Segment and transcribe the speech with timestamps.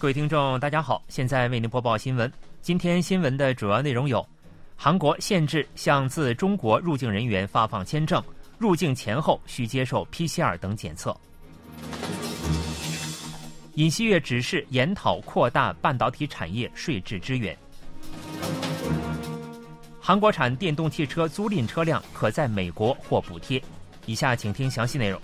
[0.00, 2.32] 各位听众，大家好，现在为您播报新闻。
[2.62, 4.26] 今天新闻的主要内容有：
[4.74, 8.24] 韩国限制向自中国入境人员发放签证，
[8.56, 11.12] 入境前后需接受 PCR 等检测；
[13.74, 17.54] 尹锡悦指示研讨扩大半导体产业税制支援；
[20.00, 23.62] 韩国产电动汽车租赁车辆可在美国获补贴。
[24.06, 25.20] 以下请听详细内容。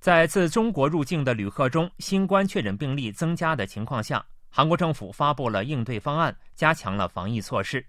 [0.00, 7.84] 在自中国入境的旅客中，新冠确诊病例增加的情况下，韩国政府发布了应对方案，加强了防疫措施。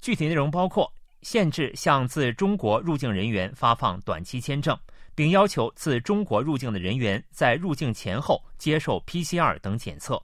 [0.00, 4.78] 具体内容包括限制向自中国入境人员发放短期签证，
[5.14, 10.22] 并要求自中国入境的人员在入境前后接受 PCR 等检测。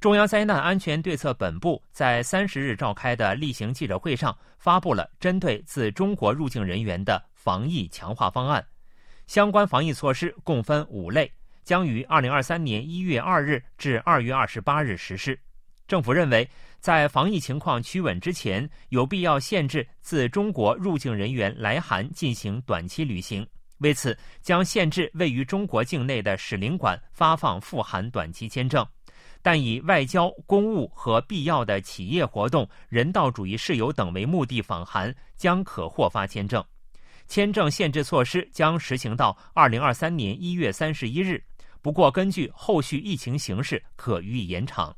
[0.00, 8.64] 中央灾难安全对策本部在三十日召开的例行记者会上，发布了针对自中国入境人员的防疫强化方案。
[9.32, 11.32] 相关防疫措施共分五类，
[11.64, 15.40] 将于二零二三年一月二日至二月二十八日实施。
[15.88, 16.46] 政府认为，
[16.80, 23.46] 在防疫情况趋稳之前，有必要限制自中国入境人员来韩进行短期旅行。
[23.78, 28.86] 为此，将限制位于中国境内的使领馆发放赴韩短期签证，
[29.40, 36.62] 但以外交、公务和必要的企业活动、人道主义事由等为目的访韩，将可获发签证。
[37.32, 41.42] 签证限制措施将实行到二零二三年一月三十一日，
[41.80, 44.94] 不过根据后续疫情形势可予以延长。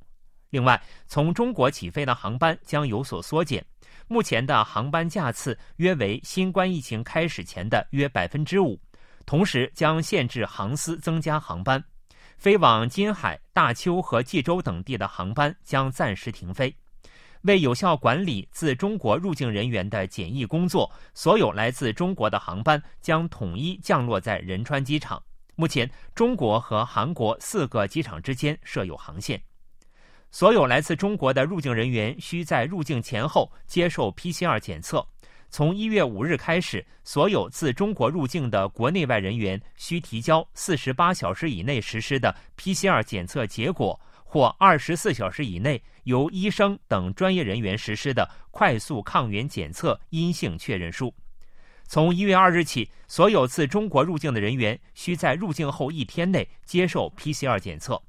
[0.51, 3.65] 另外，从中国起飞的航班将有所缩减，
[4.09, 8.77] 目前的航班架次约为新冠疫情开始前的约百分之五。
[9.25, 11.81] 同时，将限制航司增加航班，
[12.37, 16.75] 飞往金海、大邱和济州等地的航班将暂时停飞。
[17.45, 25.23] 为有效管理自中国入境人员的检疫工作，所有来自中国的航班将统一降落在仁川机场。
[25.55, 29.41] 目前，中国和韩国四个机场之间设有航线。
[30.31, 35.07] 所有来自中国的入境人员需在入境前后接受 PCR 检测。
[35.51, 44.01] 从一月五日开始，所有自中国入境的国内外人员需提交四十八小时以内实施的 PCR 检测结果。
[44.35, 51.15] 或二十四小时以内由医生等专业人员实施的快速抗原检测阴性确认书。
[51.85, 58.03] 从一月二日起，所有自中国入境的人员需在入境后一天内接受 PCR 检测。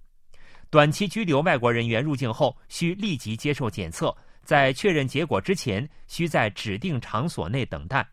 [0.72, 4.12] 短期居留外国人员入境后需立即接受检测，
[4.42, 8.04] 在确认结果之前，需在指定场所内等待。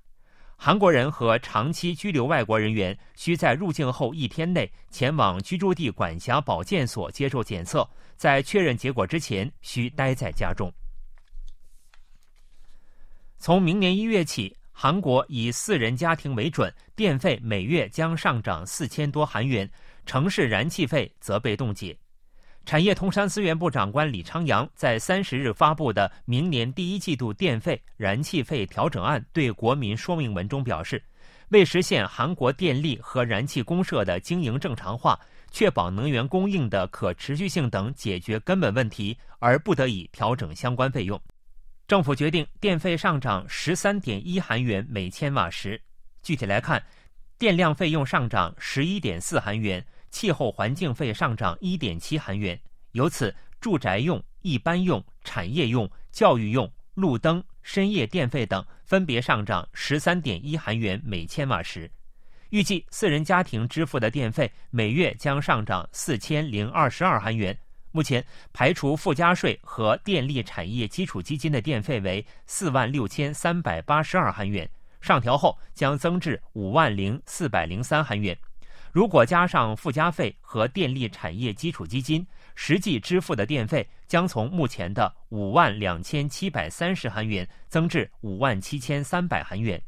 [0.65, 7.84] 韩国人和长期居留外国人员需在入境后一天内前往居住地管辖保健所接受检测，
[8.15, 10.73] 在确认结果之前需待在家中。
[13.41, 19.69] 从明年一月起，韩国以四人家庭为准，电费每月将上涨四千多韩元，
[20.06, 21.99] 城市燃气费则被冻结。
[22.65, 31.03] 产业通商资源部长官李昌阳在三十日发布的明年第一季度电费、燃气费调整案对国民说明文中表示，
[31.49, 35.19] 为实现韩国电力和燃气公社的经营正常化，
[35.50, 41.21] 确保能源供应的可持续性等解决根本问题，而不得已调整相关费用。
[41.89, 45.79] 政府决定电费上涨十三点一韩元每千瓦时。
[46.23, 46.83] 具体来看，
[47.37, 49.84] 电量费用上涨十一点四韩元。
[50.12, 52.56] 气候环境费上涨一点七韩元，
[52.93, 61.91] 由此住宅用、一般用、产业用、教育用、路灯、深夜电费等分别上涨十三点一韩元每千瓦时。
[62.50, 67.59] 预计四人家庭支付的电费每月将上涨四千零二十二韩元。
[67.91, 74.69] 目前排除附加税和电力产业基础基金的电费为四万六千三百八十二韩元，
[75.00, 78.37] 上调后将增至五万零四百零三韩元。
[78.93, 89.83] 如果加上附加费和电力产业基础基金，实际支付的电费将从目前的五万两千七百三十韩元增至五万七千三百韩元。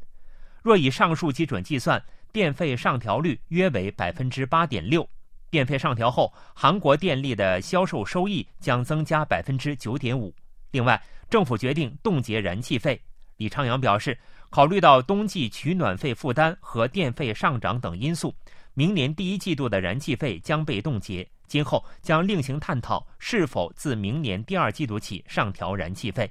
[0.63, 2.03] 若以上述基准计算，
[2.33, 5.07] 电费上调率约为百分之八点六。
[5.51, 10.33] 电费上调后，韩国电力的销售收益将增加百分之九点五。
[10.71, 10.99] 另外，
[11.29, 12.99] 政府决定冻结燃气费。
[13.37, 14.17] 李昌阳表示，
[14.49, 18.33] 考虑到冬季取暖费负担和电费上涨等因素。
[18.77, 26.29] 明年第一季度的燃气费将被冻结，今后将另行探讨是否自明年第二季度起上调燃气费。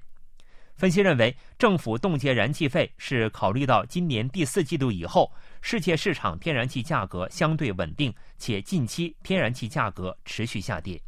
[0.77, 5.33] 分析认为，政府冻结燃气费是考虑到今年第四季度以后，
[5.63, 11.01] 世界市场天然气价格相对稳定，且近期天然气价格持续下跌。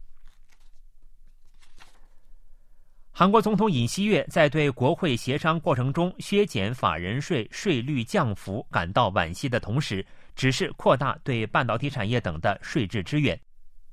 [3.11, 10.05] 韩国总统尹锡悦在对国会协商过程中削减法人税税率降幅感到惋惜的同时，
[10.37, 13.37] 指示扩大对半导体产业等的税制支援。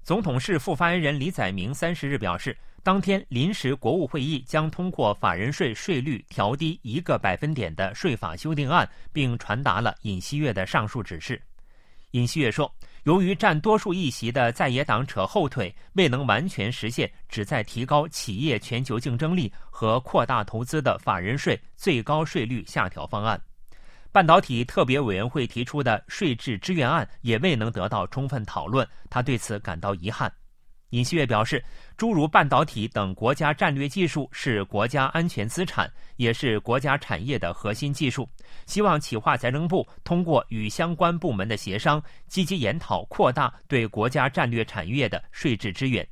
[0.04, 11.42] 总统室副发言人李载明三十日表示，当天临时国务会议将通过法人税税率调低一个百分点的税法修订案，并传达了尹锡悦的上述指示。
[12.12, 12.72] 尹锡悦说。
[13.04, 23.38] 由于占多数议席的在野党扯后腿，未能完全实现旨在提高企业全球竞争力和扩大投资的法人税最高税率下调方案，
[24.14, 30.32] 半导体特别委员会提出的税制支援案也未能得到充分讨论，他对此感到遗憾。
[30.92, 31.66] 尹锡悦表示，
[31.98, 38.30] 诸如半导体等国家战略技术是国家安全资产，也是国家产业的核心技术。
[38.68, 46.08] 希望企划财政部通过与相关部门的协商，积极研讨扩大对国家战略产业的税制支援。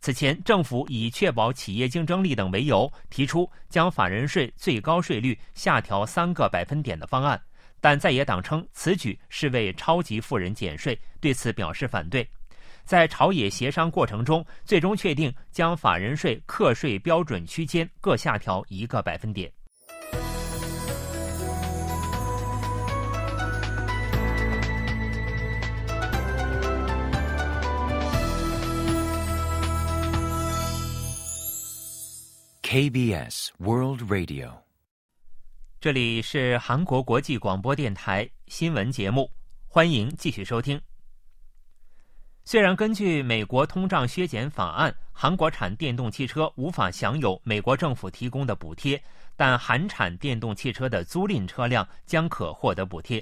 [0.00, 7.38] 此前，政府以确保企业竞争力等为由，提出将法人税最高税率下调三个百分点的方案，
[7.82, 12.26] 但在野党称此举是为超级富人减税，对此表示反对。
[12.82, 19.52] 在朝野协商过程中，最终确定将法人税课税标准区间各下调一个百分点。
[32.72, 34.52] KBS World Radio，
[35.80, 39.28] 这里是韩国国际广播电台新闻节目，
[39.66, 40.80] 欢迎继续收听。
[42.44, 49.02] 虽然根据美国通胀削减法案，韩国产电动汽车无法享有美国政府提供的补贴，
[49.34, 53.20] 但韩产电动汽车的租赁车辆将可获得补贴。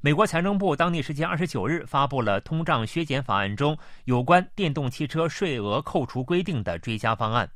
[0.00, 3.76] 美国财政部当地时间二十九日发布了通胀削减法案中
[4.06, 7.46] 有关电动汽车税额扣除规定的追加方案。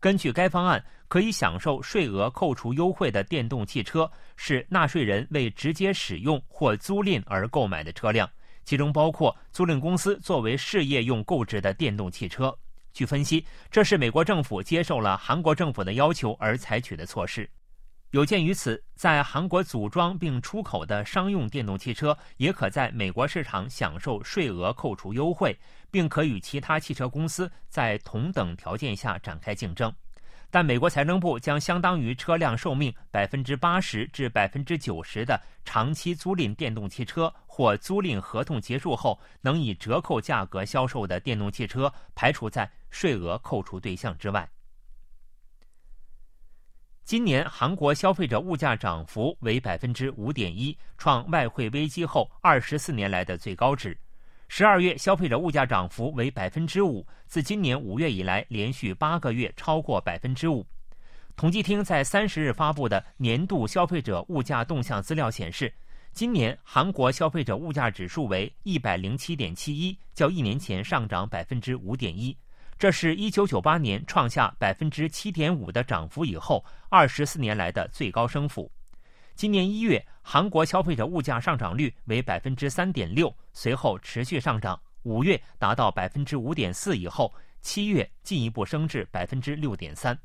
[0.00, 8.28] 根据该方案，可以享受税额扣除优惠的电动汽车是纳税人为直接使用或租赁而购买的车辆。
[8.64, 12.56] 其中包括租赁公司作为事业用购置的电动汽车。
[12.92, 17.48] 据分析，这是美国政府接受了韩国政府的要求而采取的措施。
[18.12, 25.54] 有鉴于此，在韩国组装并出口的商用电动汽车也可在美国市场享受税额扣除优惠，
[25.90, 29.92] 并可与其他汽车公司在同等条件下展开竞争。
[30.50, 44.48] 但美国财政部将相当于车辆寿命百分之八十至百分之九十的长期租赁电动汽车或租赁合同结束后能以折扣价格销售的电动汽车排除在税额扣除对象之外。
[47.08, 53.96] 今年韩国消费者物价涨幅为百分之五点一，创外汇危机后二十四年来的最高值。
[54.48, 60.66] 十二月消费者物价涨幅为百分之五，自今年五月以来连续八个月超过百分之五。
[61.34, 65.72] 统计厅在三十日发布的年度消费者物价动向资料显示，
[66.12, 72.36] 今年韩国消费者物价指数为一百零七点七一，较一年前上涨百分之五点一，
[72.78, 78.70] 这是一九九八年创下百分之七点五的涨幅以后二十四年来的最高升幅。
[79.34, 84.80] 今年一月，韩国消费者物价上涨率为百分之三点六，随后持续上涨。
[85.02, 90.16] 五月达到百分之五点四以后，七月进一步升至百分之六点三，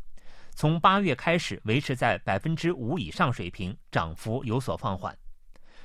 [0.53, 5.15] 从八月开始维持在百分之五以上水平，涨幅有所放缓。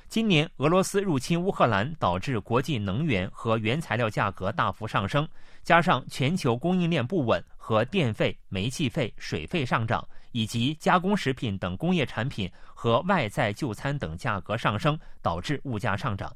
[0.09, 5.27] 今年俄罗斯入侵乌克兰，导致国际能源和原材料价格大幅上升，
[5.63, 10.05] 加上全球供应链不稳和电费、煤气费、水费上涨。
[10.31, 16.31] 以及加工食品等工业产品和外在就餐等价格上升，导致物价上涨。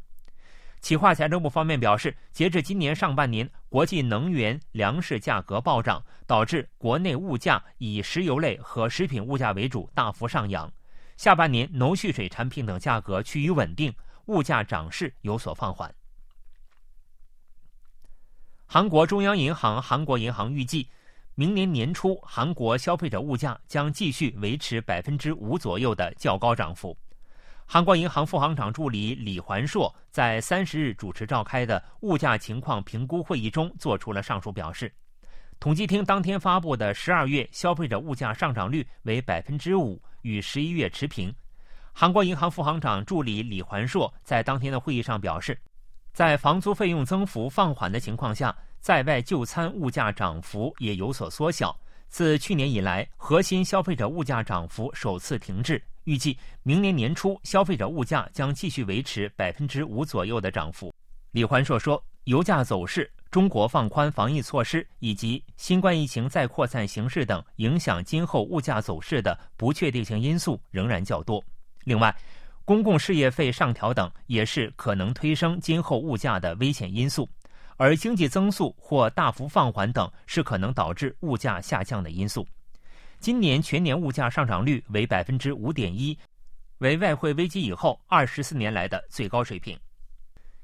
[0.81, 10.71] 企划财政部方面表示，截至今年上半年，国际能源、粮食价格暴涨，导致国内物价以石油类和食品物价为主，大幅上扬。
[11.23, 15.89] 下半年农畜水产品等价格趋于稳定，物价涨势有所放缓。
[18.65, 20.85] 韩国中央银行韩国银行预计。
[21.35, 26.93] 明年年初，韩国消费者物价将继续维持百分之五左右的较高涨幅。
[27.65, 34.93] 韩国银行副行长助理李环硕在三十日主持召开的物价情况评估会议中作出了上述表示。
[35.63, 41.33] 统计厅当天发布的十二月消费者物价上涨率为百分之五，与十一月持平。
[41.93, 45.57] 韩国银行副行长助理李环硕在当天的会议上表示，
[46.11, 48.53] 在房租费用增幅放缓的情况下。
[48.81, 51.73] 在外就餐物价涨幅也有所缩小。
[52.09, 55.81] 自去年以来，核心消费者物价涨幅首次停滞。
[56.03, 60.93] 预计明年年初，消费者物价将继续维持百分之五左右的涨幅。
[61.31, 71.43] 李环硕说：“油价走势中国放宽防疫措施以及新冠疫情再扩散形势等影响今后物价走势的不确定性因素仍然较多。
[71.83, 72.15] 另外，
[72.63, 77.27] 公共事业费上调等也是可能推升今后物价的危险因素，
[77.75, 82.45] 而经济增速或大幅放缓等是可能导致物价下降的因素。
[83.19, 86.15] 今年全年物价上涨率为百分之五点一，
[86.77, 89.75] 为外汇危机以后二十四年来的最高水平。